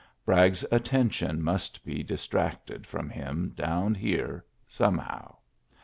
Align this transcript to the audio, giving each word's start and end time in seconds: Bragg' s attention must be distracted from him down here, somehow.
Bragg' 0.25 0.53
s 0.53 0.65
attention 0.71 1.43
must 1.43 1.85
be 1.85 2.01
distracted 2.01 2.87
from 2.87 3.07
him 3.07 3.53
down 3.55 3.93
here, 3.93 4.43
somehow. 4.67 5.35